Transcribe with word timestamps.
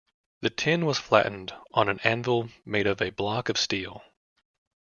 The 0.41 0.49
tin 0.49 0.87
was 0.87 0.97
flattened 0.97 1.53
on 1.75 1.87
an 1.87 1.99
anvil 1.99 2.49
made 2.65 2.87
of 2.87 3.03
a 3.03 3.11
block 3.11 3.49
of 3.49 3.57
steel. 3.59 4.03